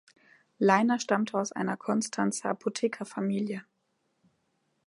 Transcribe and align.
Leiner 0.57 0.97
stammte 0.99 1.37
aus 1.37 1.51
einer 1.51 1.77
Konstanzer 1.77 2.49
Apothekerfamilie. 2.49 3.63